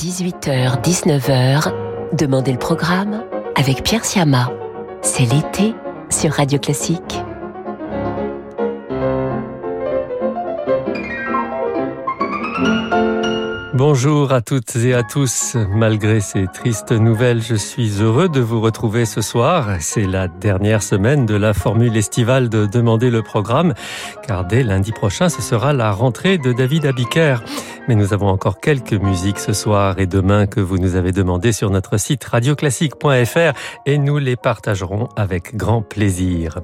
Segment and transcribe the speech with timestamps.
[0.00, 1.74] 18h-19h,
[2.14, 3.22] Demandez le programme
[3.54, 4.50] avec Pierre Siama.
[5.02, 5.74] C'est l'été
[6.08, 7.20] sur Radio Classique.
[13.74, 15.56] Bonjour à toutes et à tous.
[15.70, 19.76] Malgré ces tristes nouvelles, je suis heureux de vous retrouver ce soir.
[19.80, 23.74] C'est la dernière semaine de la formule estivale de Demander le programme,
[24.26, 27.42] car dès lundi prochain, ce sera la rentrée de David Abiker.
[27.90, 31.50] Mais nous avons encore quelques musiques ce soir et demain que vous nous avez demandé
[31.50, 33.52] sur notre site radioclassique.fr
[33.84, 36.60] et nous les partagerons avec grand plaisir.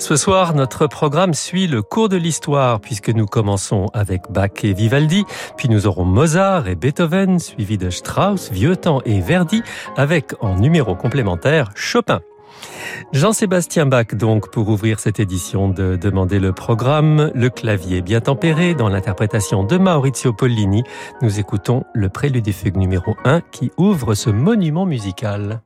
[0.00, 4.72] Ce soir, notre programme suit le cours de l'histoire puisque nous commençons avec Bach et
[4.72, 5.24] Vivaldi,
[5.56, 9.62] puis nous aurons Mozart, et Beethoven, suivi de Strauss, Vieuxtemps et Verdi,
[9.96, 12.20] avec en numéro complémentaire Chopin.
[13.12, 18.74] Jean-Sébastien Bach, donc, pour ouvrir cette édition de Demander le programme, le clavier bien tempéré
[18.74, 20.82] dans l'interprétation de Maurizio Pollini,
[21.22, 25.62] nous écoutons le prélude et fugue numéro 1 qui ouvre ce monument musical.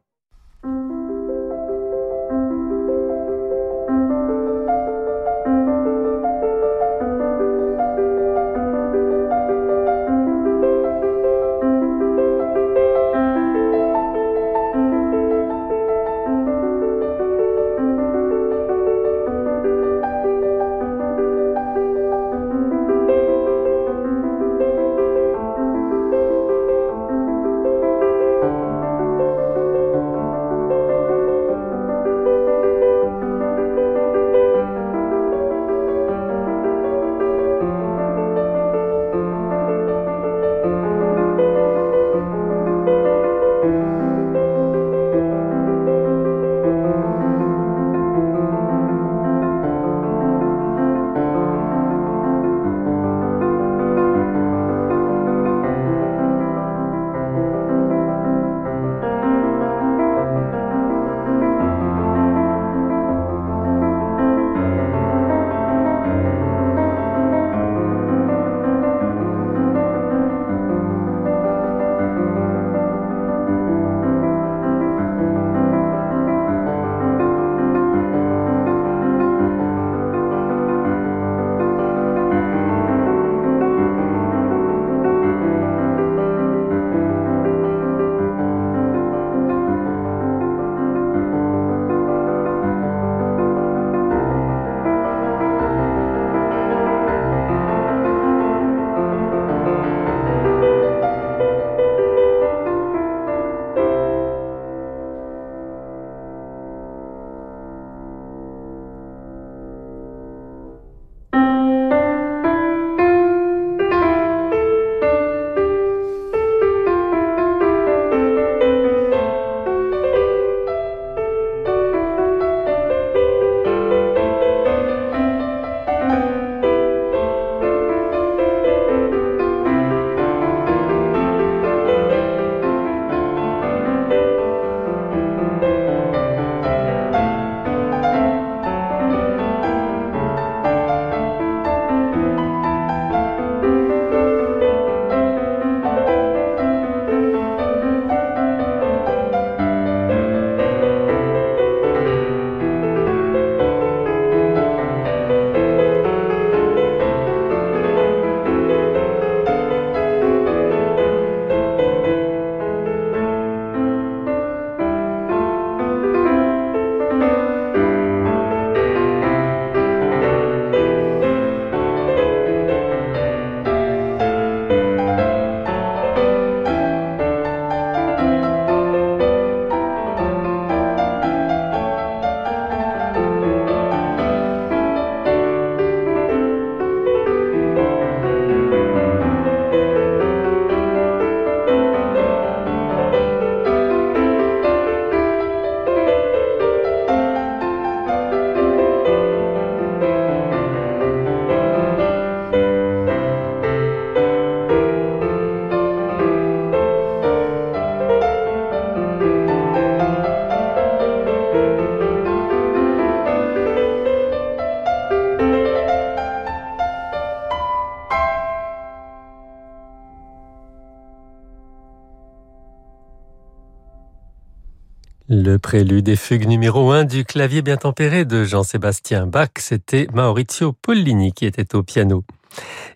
[225.48, 230.74] Le prélude et fugue numéro 1 du clavier bien tempéré de Jean-Sébastien Bach, c'était Maurizio
[230.74, 232.22] Pollini qui était au piano.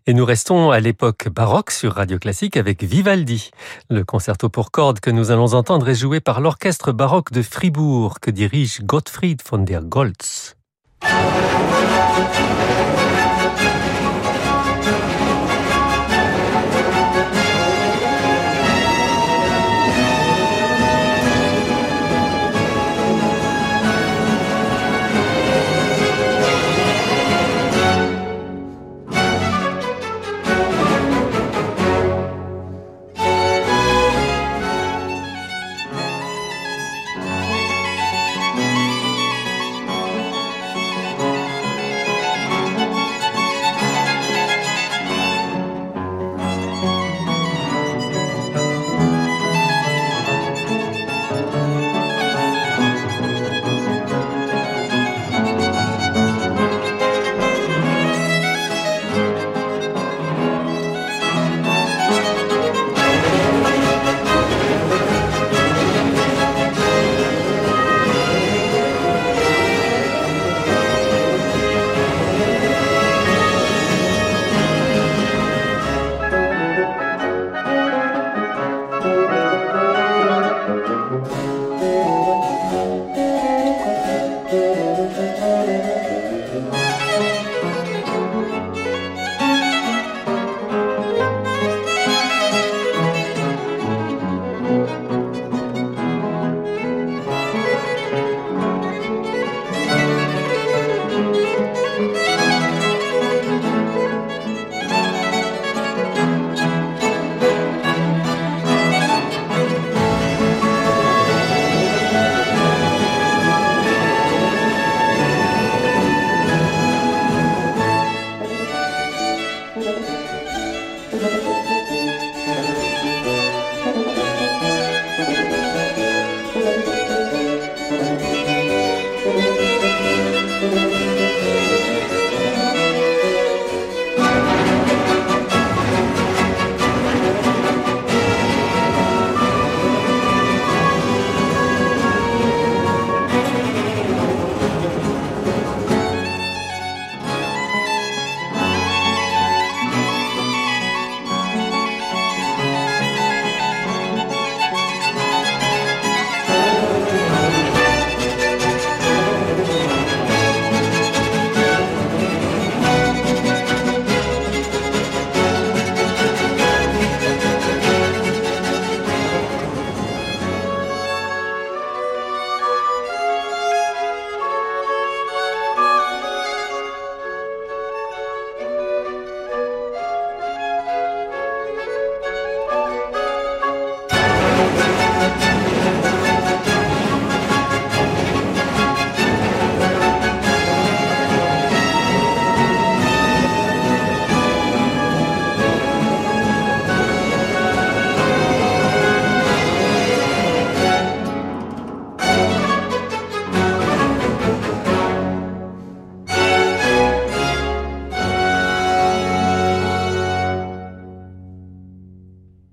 [0.06, 3.52] Et nous restons à l'époque baroque sur Radio Classique avec Vivaldi.
[3.88, 8.20] Le concerto pour cordes que nous allons entendre est joué par l'orchestre baroque de Fribourg
[8.20, 10.54] que dirige Gottfried von der Goltz.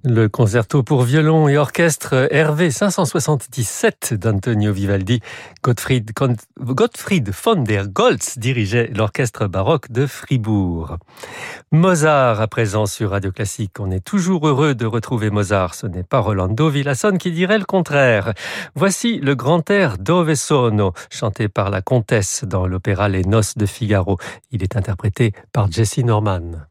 [0.05, 5.19] Le concerto pour violon et orchestre RV 577 d'Antonio Vivaldi,
[5.61, 10.99] Gottfried, von der Goltz dirigeait l'orchestre baroque de Fribourg.
[11.73, 13.77] Mozart à présent sur Radio Classique.
[13.77, 15.75] On est toujours heureux de retrouver Mozart.
[15.75, 18.33] Ce n'est pas Rolando Villasson qui dirait le contraire.
[18.75, 23.65] Voici le grand air Dove sono, chanté par la comtesse dans l'opéra Les Noces de
[23.65, 24.17] Figaro.
[24.51, 26.69] Il est interprété par Jessie Norman.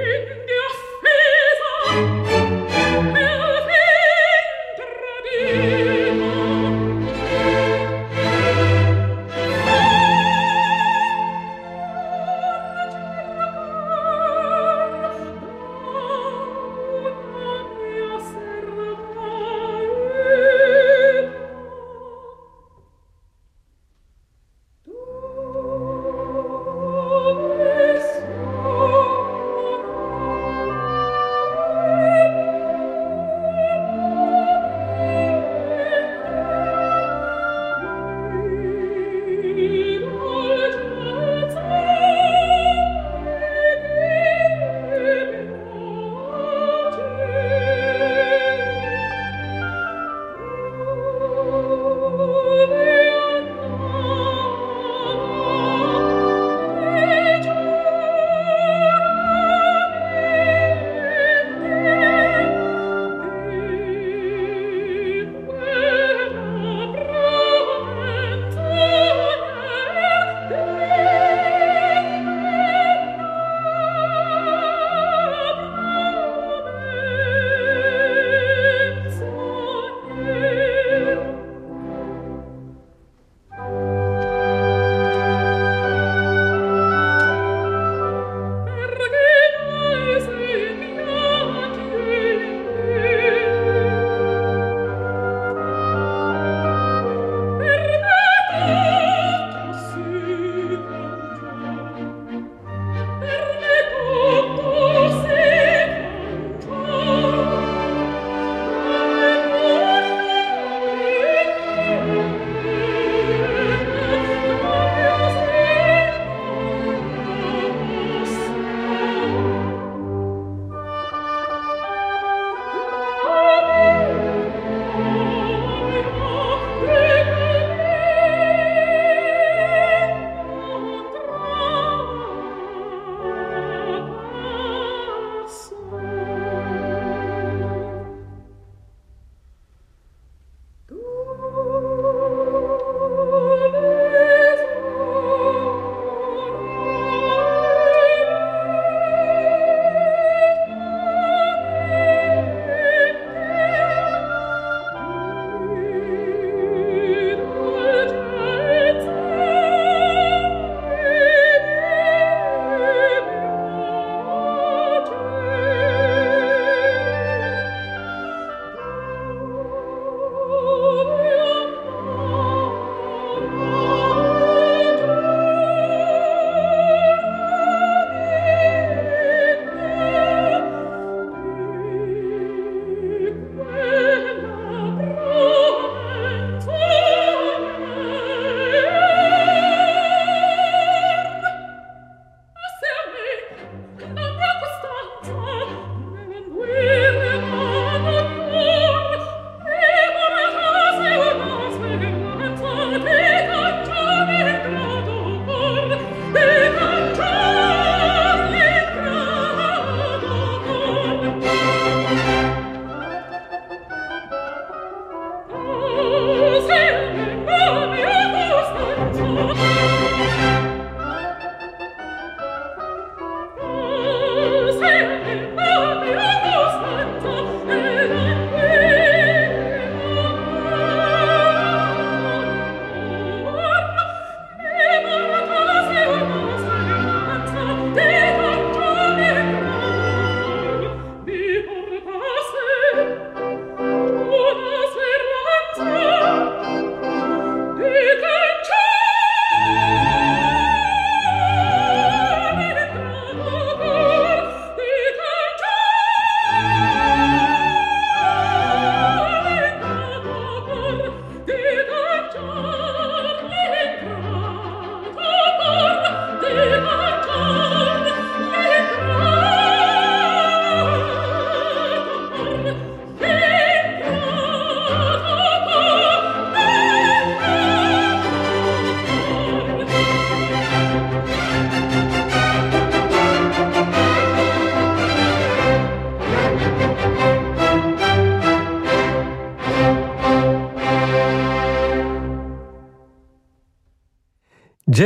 [0.00, 0.59] in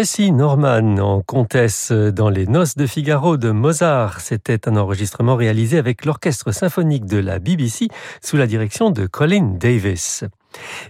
[0.05, 4.21] Jessie Norman en comtesse dans les Noces de Figaro de Mozart.
[4.21, 7.89] C'était un enregistrement réalisé avec l'orchestre symphonique de la BBC
[8.21, 10.25] sous la direction de Colin Davis.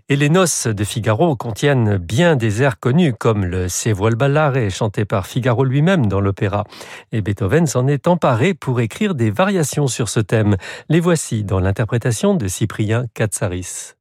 [0.09, 4.68] Et les noces de Figaro contiennent bien des airs connus comme le Se vuol ballare
[4.68, 6.64] chanté par Figaro lui-même dans l'opéra.
[7.12, 10.56] Et Beethoven s'en est emparé pour écrire des variations sur ce thème.
[10.88, 13.94] Les voici dans l'interprétation de Cyprien Katsaris.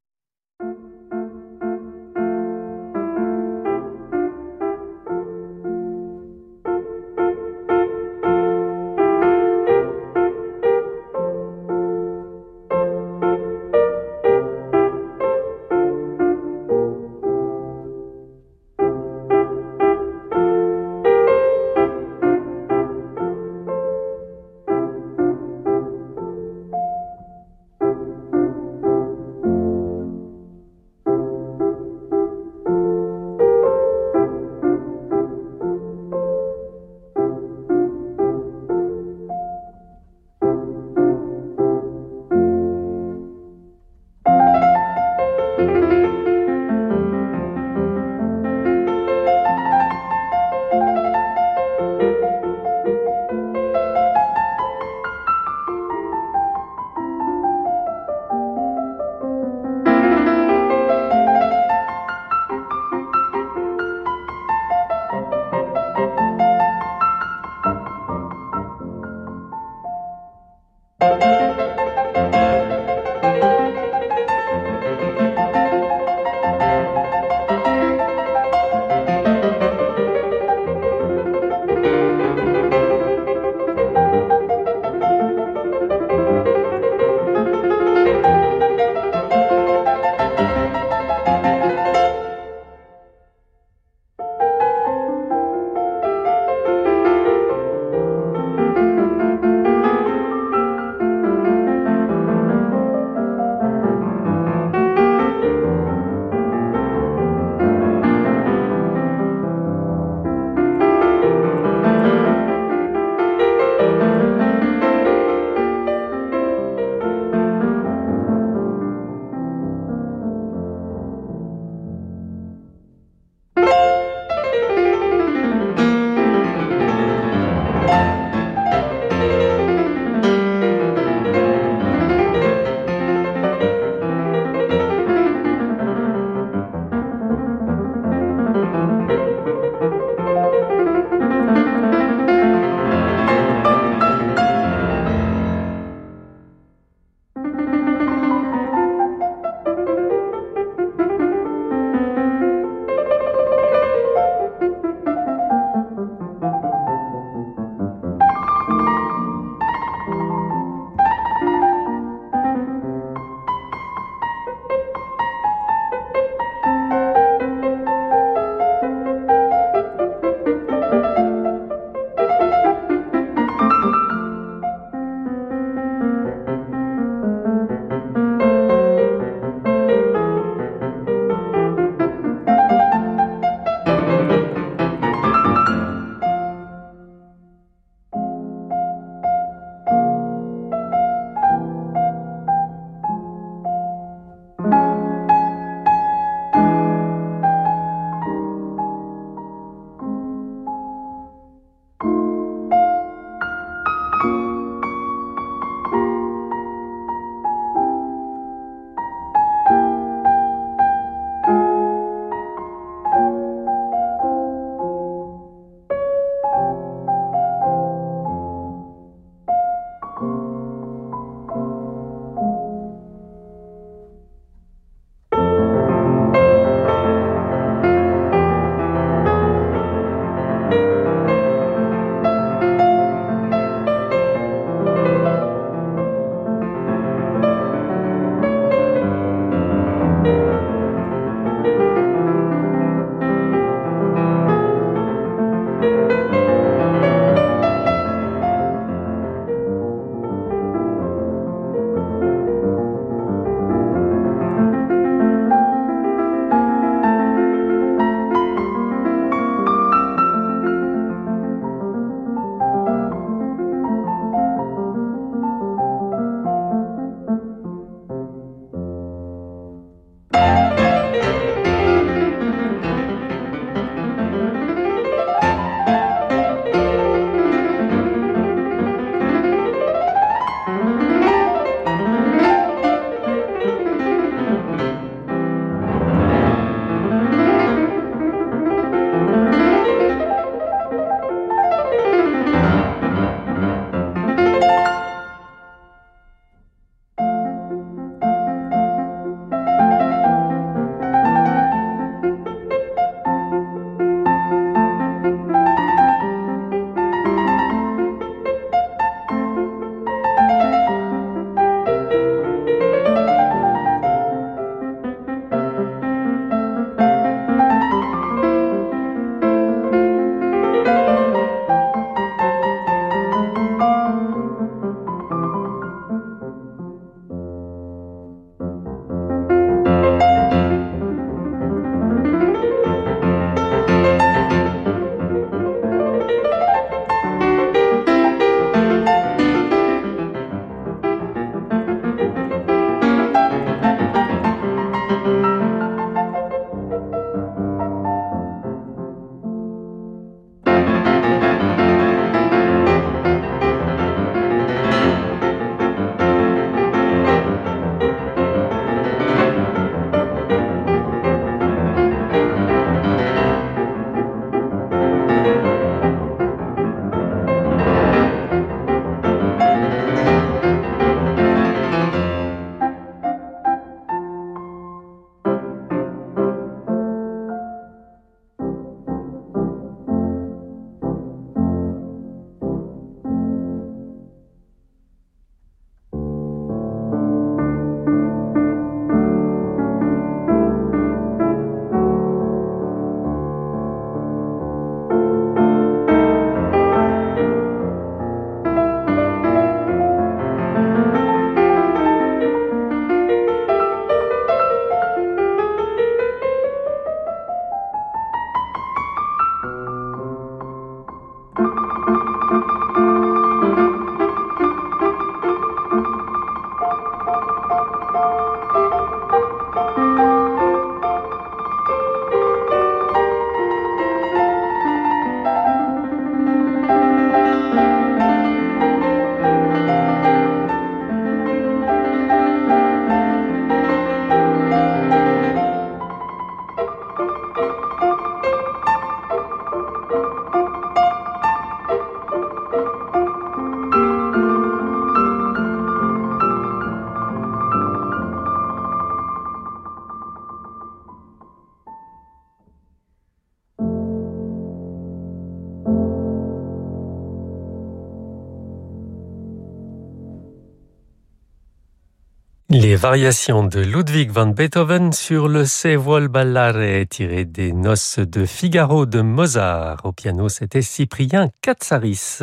[463.03, 468.45] Les variations de Ludwig van Beethoven sur le Se vuol ballare tiré des noces de
[468.45, 469.97] Figaro de Mozart.
[470.05, 472.39] Au piano, c'était Cyprien Katsaris.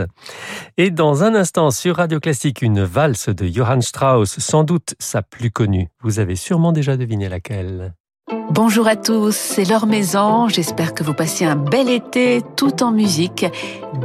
[0.76, 5.22] Et dans un instant sur Radio Classique, une valse de Johann Strauss, sans doute sa
[5.22, 5.88] plus connue.
[6.02, 7.94] Vous avez sûrement déjà deviné laquelle.
[8.52, 10.48] Bonjour à tous, c'est Laure Maison.
[10.48, 13.46] J'espère que vous passez un bel été tout en musique.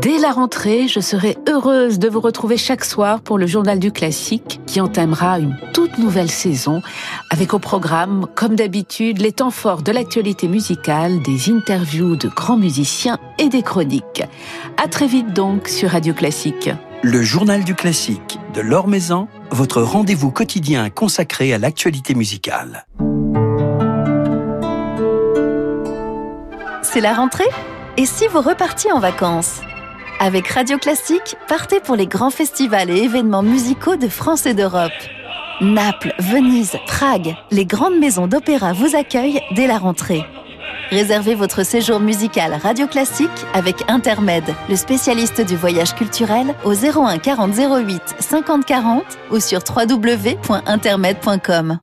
[0.03, 3.91] Dès la rentrée, je serai heureuse de vous retrouver chaque soir pour le journal du
[3.91, 6.83] classique qui entamera une toute nouvelle saison
[7.31, 12.57] avec au programme, comme d'habitude, les temps forts de l'actualité musicale, des interviews de grands
[12.57, 14.21] musiciens et des chroniques.
[14.77, 16.69] À très vite donc sur Radio Classique.
[17.01, 22.85] Le journal du classique de Laure Maison, votre rendez-vous quotidien consacré à l'actualité musicale.
[26.95, 27.49] C'est la rentrée
[27.97, 29.59] Et si vous repartiez en vacances
[30.21, 34.93] Avec Radio Classique, partez pour les grands festivals et événements musicaux de France et d'Europe.
[35.59, 40.23] Naples, Venise, Prague, les grandes maisons d'opéra vous accueillent dès la rentrée.
[40.89, 47.17] Réservez votre séjour musical Radio Classique avec Intermed, le spécialiste du voyage culturel, au 01
[47.17, 51.79] 40 08 50 40 ou sur www.intermed.com.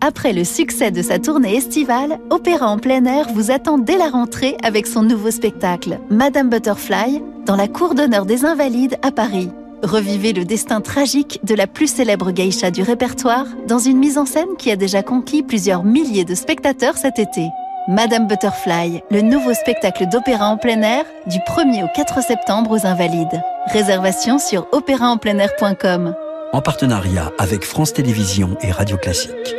[0.00, 4.08] Après le succès de sa tournée estivale, Opéra en plein air vous attend dès la
[4.08, 9.50] rentrée avec son nouveau spectacle, Madame Butterfly, dans la cour d'honneur des Invalides à Paris.
[9.82, 14.26] Revivez le destin tragique de la plus célèbre geisha du répertoire dans une mise en
[14.26, 17.48] scène qui a déjà conquis plusieurs milliers de spectateurs cet été.
[17.88, 22.86] Madame Butterfly, le nouveau spectacle d'opéra en plein air du 1er au 4 septembre aux
[22.86, 23.42] Invalides.
[23.72, 26.14] Réservation sur opéraenpleinair.com.
[26.52, 29.54] En partenariat avec France Télévisions et Radio Classique.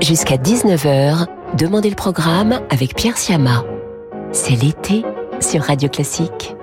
[0.00, 3.64] Jusqu'à 19h, Demandez le programme avec Pierre Siama.
[4.32, 5.02] C'est l'été
[5.40, 6.54] sur Radio Classique.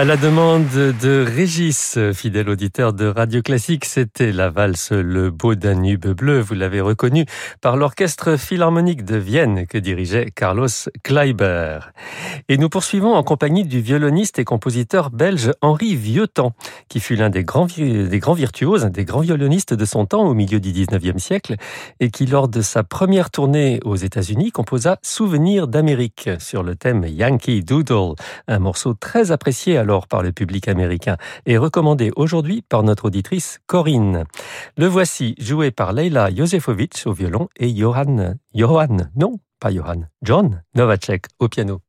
[0.00, 0.64] À la demande
[1.02, 6.54] de Régis, fidèle auditeur de Radio Classique, c'était la valse Le Beau Danube Bleu, vous
[6.54, 7.26] l'avez reconnu,
[7.60, 10.68] par l'Orchestre Philharmonique de Vienne que dirigeait Carlos
[11.02, 11.80] Kleiber.
[12.48, 16.54] Et nous poursuivons en compagnie du violoniste et compositeur belge Henri Vieuxtemps,
[16.88, 20.32] qui fut l'un des grands, des grands virtuoses, des grands violonistes de son temps au
[20.32, 21.56] milieu du 19e siècle,
[22.00, 27.04] et qui lors de sa première tournée aux États-Unis composa Souvenir d'Amérique sur le thème
[27.06, 28.14] Yankee Doodle,
[28.48, 31.16] un morceau très apprécié par le public américain
[31.46, 34.24] et recommandé aujourd'hui par notre auditrice Corinne.
[34.76, 40.62] Le voici joué par Leila Josefovitch au violon et Johan, Johan, non, pas Johan, John
[40.74, 41.80] Novacek au piano.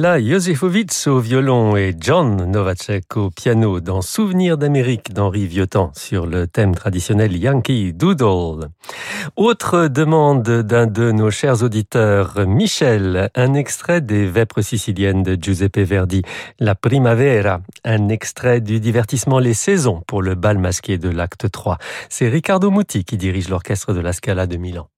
[0.00, 6.26] Leila Josefovitz au violon et John Novacek au piano dans Souvenir d'Amérique d'Henri Viotan sur
[6.26, 8.70] le thème traditionnel Yankee Doodle.
[9.36, 15.80] Autre demande d'un de nos chers auditeurs, Michel, un extrait des Vêpres siciliennes de Giuseppe
[15.80, 16.22] Verdi,
[16.58, 21.76] La Primavera, un extrait du divertissement Les Saisons pour le bal masqué de l'acte 3.
[22.08, 24.88] C'est Riccardo Muti qui dirige l'orchestre de la Scala de Milan.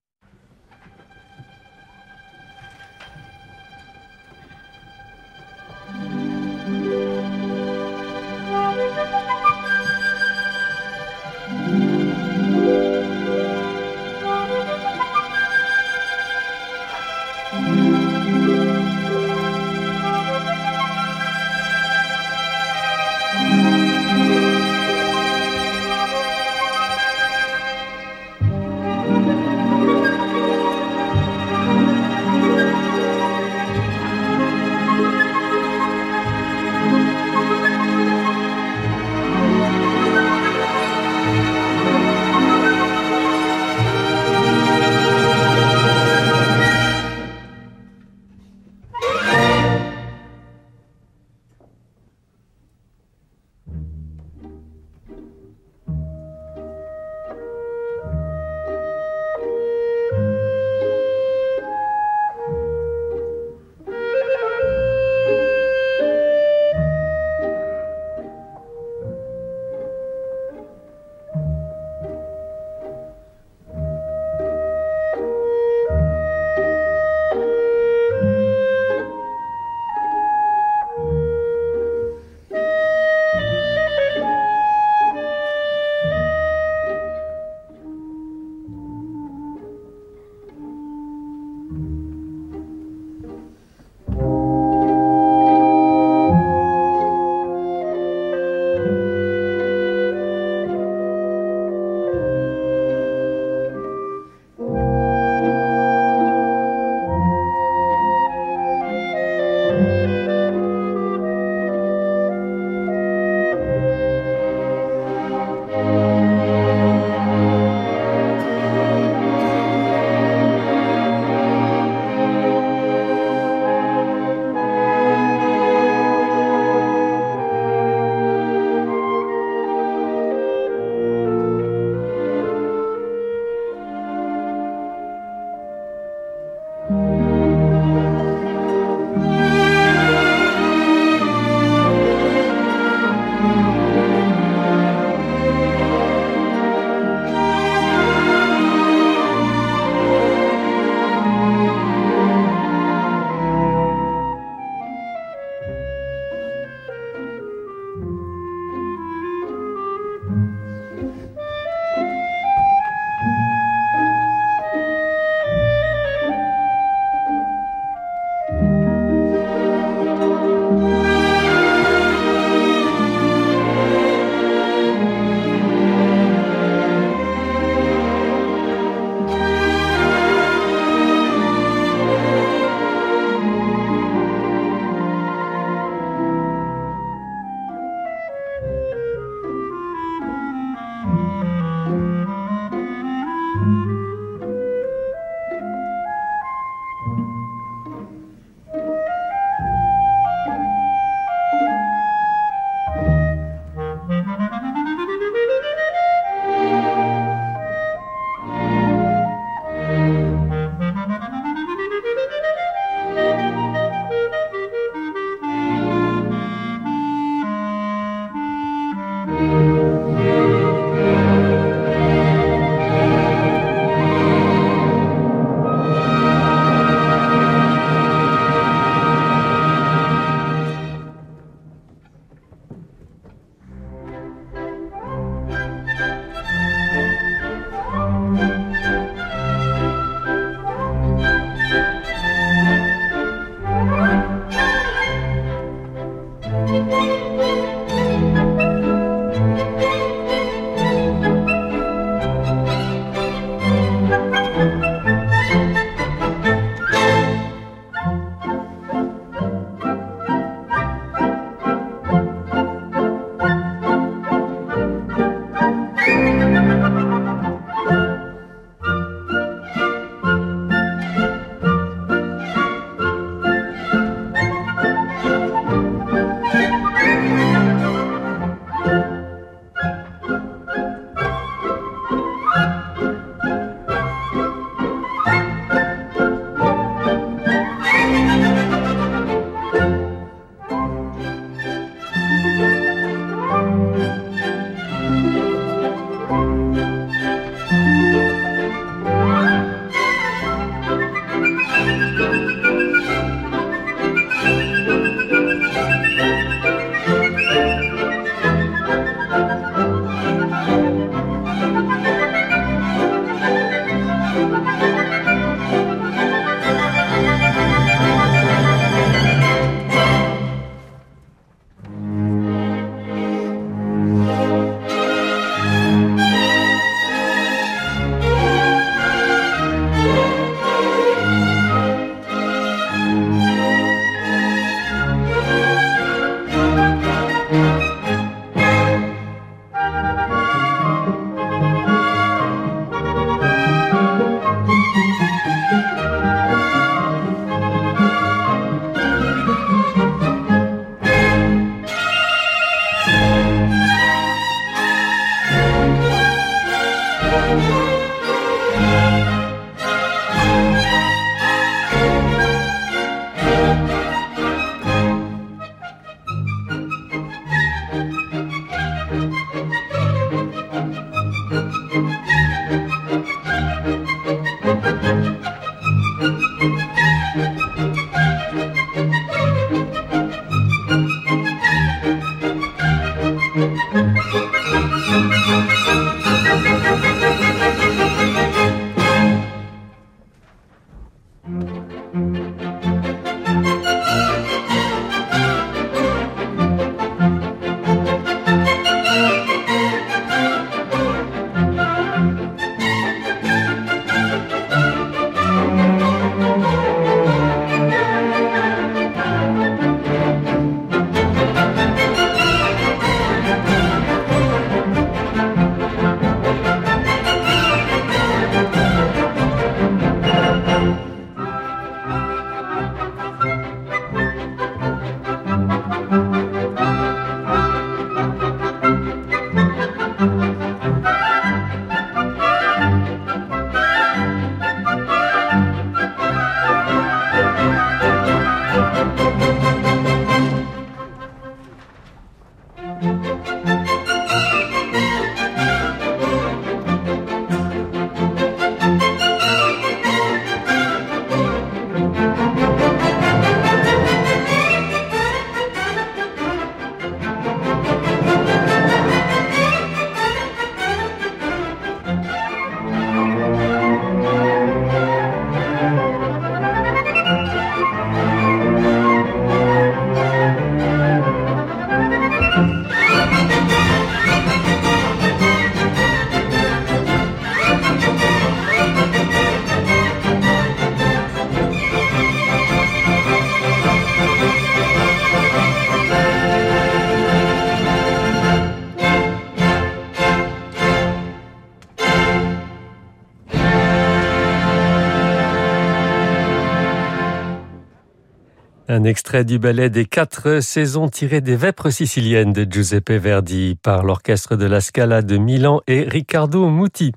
[499.03, 504.05] Un extrait du ballet des quatre saisons tiré des Vêpres siciliennes de Giuseppe Verdi par
[504.05, 507.11] l'orchestre de la Scala de Milan et Riccardo Muti.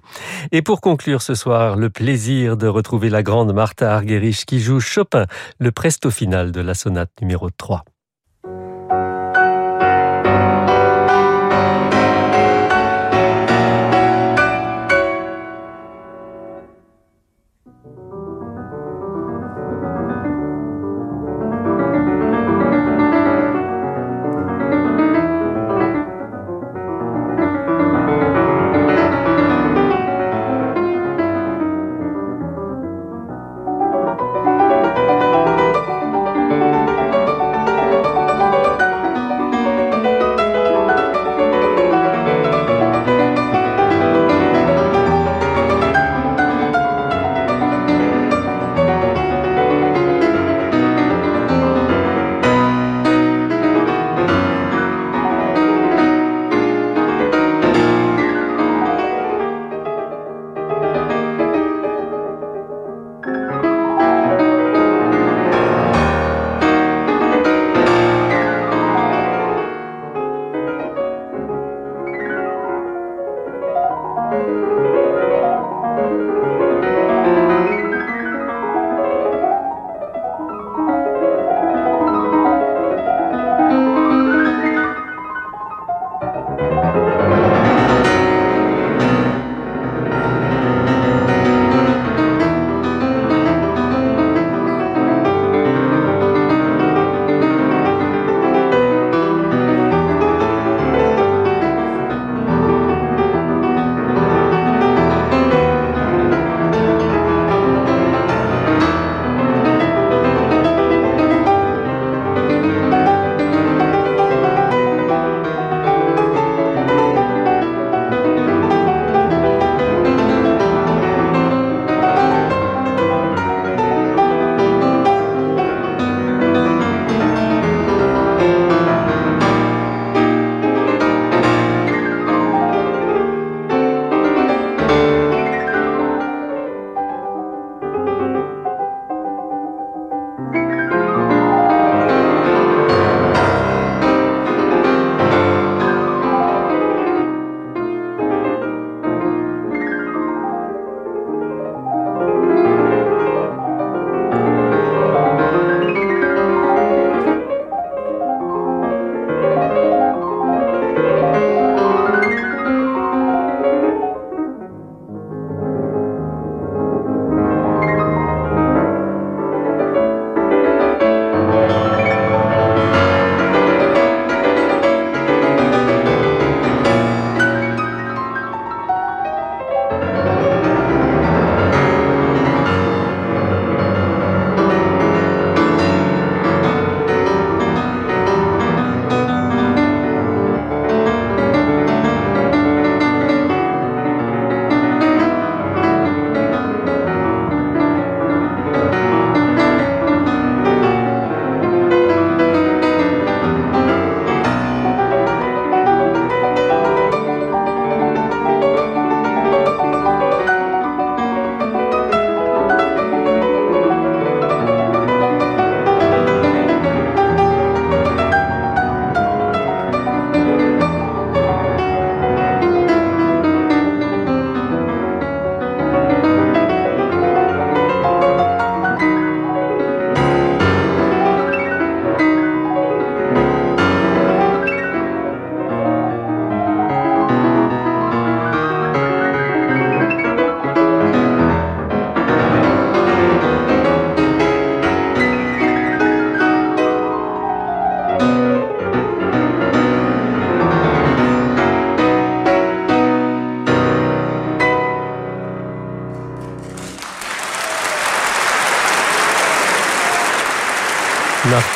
[0.51, 4.79] Et pour conclure ce soir, le plaisir de retrouver la grande Martha Argerich qui joue
[4.79, 5.27] Chopin,
[5.59, 7.83] le presto final de la sonate numéro 3.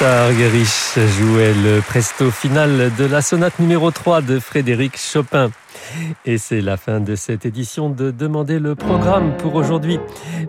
[0.01, 5.51] Martha Argerich jouait le presto final de la sonate numéro 3 de Frédéric Chopin.
[6.25, 9.99] Et c'est la fin de cette édition de Demander le programme pour aujourd'hui.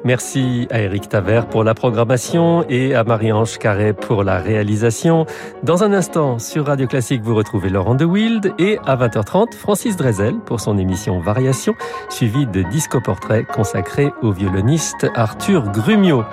[0.04, 5.26] Merci à Eric Taver pour la programmation et à Marie-Ange Carré pour la réalisation.
[5.62, 9.96] Dans un instant, sur Radio Classique, vous retrouvez Laurent de Wild et à 20h30, Francis
[9.96, 11.74] Drezel pour son émission Variation,
[12.08, 16.24] suivie de Disco Portrait consacré au violoniste Arthur Grumio.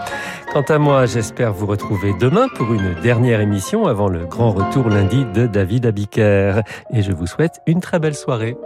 [0.53, 4.89] Quant à moi, j'espère vous retrouver demain pour une dernière émission avant le grand retour
[4.89, 6.61] lundi de David Abiker.
[6.93, 8.57] Et je vous souhaite une très belle soirée.